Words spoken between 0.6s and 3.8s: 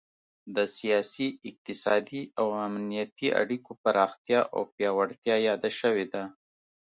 سیاسي، اقتصادي او امنیتي اړیکو